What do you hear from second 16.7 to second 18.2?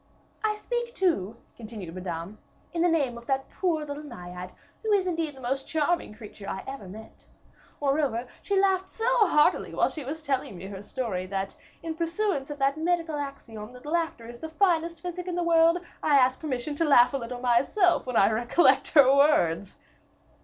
to laugh a little myself when